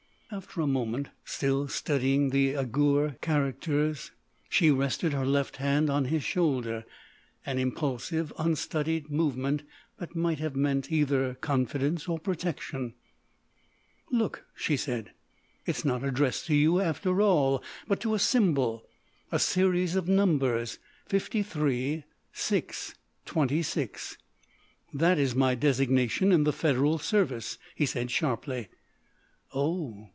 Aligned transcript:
After 0.33 0.61
a 0.61 0.65
moment, 0.67 1.09
still 1.25 1.67
studying 1.67 2.29
the 2.29 2.53
Eighur 2.53 3.19
characters, 3.19 4.11
she 4.47 4.71
rested 4.71 5.11
her 5.11 5.25
left 5.25 5.57
hand 5.57 5.89
on 5.89 6.05
his 6.05 6.23
shoulder—an 6.23 7.59
impulsive, 7.59 8.31
unstudied 8.37 9.09
movement 9.11 9.63
that 9.99 10.15
might 10.15 10.39
have 10.39 10.55
meant 10.55 10.89
either 10.89 11.33
confidence 11.41 12.07
or 12.07 12.17
protection. 12.17 12.93
"Look," 14.09 14.45
she 14.55 14.77
said, 14.77 15.11
"it 15.65 15.75
is 15.79 15.83
not 15.83 16.01
addressed 16.01 16.45
to 16.45 16.55
you 16.55 16.79
after 16.79 17.21
all, 17.21 17.61
but 17.85 17.99
to 17.99 18.15
a 18.15 18.17
symbol—a 18.19 19.37
series 19.37 19.97
of 19.97 20.07
numbers, 20.07 20.79
53 21.07 22.05
6 22.31 22.95
26." 23.25 24.17
"That 24.93 25.19
is 25.19 25.35
my 25.35 25.55
designation 25.55 26.31
in 26.31 26.45
the 26.45 26.53
Federal 26.53 26.99
Service," 26.99 27.57
he 27.75 27.85
said, 27.85 28.09
sharply. 28.09 28.69
"Oh!" 29.53 30.07